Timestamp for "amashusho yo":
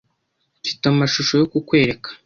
0.91-1.45